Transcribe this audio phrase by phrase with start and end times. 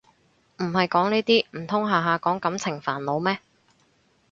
[0.57, 3.37] 唔係講呢啲唔通下下講感情煩惱咩